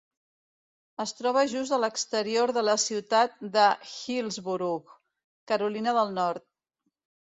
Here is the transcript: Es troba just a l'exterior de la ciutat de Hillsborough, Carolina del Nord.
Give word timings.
Es 1.03 1.13
troba 1.19 1.43
just 1.51 1.75
a 1.77 1.79
l'exterior 1.83 2.55
de 2.59 2.65
la 2.69 2.77
ciutat 2.87 3.39
de 3.59 3.69
Hillsborough, 3.93 5.01
Carolina 5.55 5.99
del 6.03 6.21
Nord. 6.23 6.53